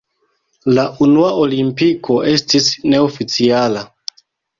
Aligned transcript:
La 0.77 0.85
unua 1.07 1.27
Olimpiko 1.43 2.15
estis 2.31 2.71
neoficiala. 2.95 3.85